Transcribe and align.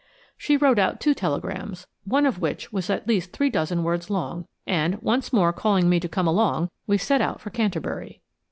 She 0.35 0.57
wrote 0.57 0.79
out 0.79 0.99
two 0.99 1.13
telegrams–one 1.13 2.25
of 2.25 2.39
which 2.41 2.73
was 2.73 2.89
at 2.89 3.07
least 3.07 3.31
three 3.33 3.51
dozen 3.51 3.83
words 3.83 4.09
long–and, 4.09 4.99
once 5.03 5.31
more 5.31 5.53
calling 5.53 5.83
to 5.83 5.89
me 5.89 5.99
to 5.99 6.09
come 6.09 6.25
along, 6.25 6.71
we 6.87 6.97
set 6.97 7.21
out 7.21 7.39
for 7.39 7.51
Canterbury. 7.51 8.23